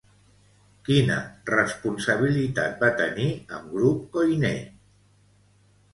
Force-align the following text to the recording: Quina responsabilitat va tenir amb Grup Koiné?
Quina 0.87 1.17
responsabilitat 1.51 2.81
va 2.85 2.91
tenir 3.03 3.27
amb 3.59 3.71
Grup 3.77 4.03
Koiné? 4.17 4.55